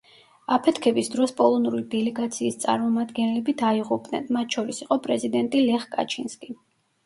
აფეთქების 0.55 1.09
დროს 1.15 1.33
პოლონური 1.41 1.81
დელეგაციის 1.91 2.57
წარმომადგენლები 2.65 3.57
დაიღუპნენ, 3.61 4.29
მათ 4.41 4.59
შორის 4.61 4.85
იყო 4.89 5.01
პრეზიდენტი 5.07 5.67
ლეხ 5.71 5.89
კაჩინსკი. 5.97 6.55